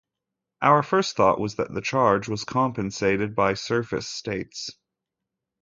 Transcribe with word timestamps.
Our 0.63 0.81
first 0.81 1.15
thought 1.15 1.39
was 1.39 1.57
that 1.57 1.71
the 1.71 1.79
charge 1.79 2.27
was 2.27 2.43
compensated 2.43 3.35
by 3.35 3.53
surface 3.53 4.07
states. 4.07 4.71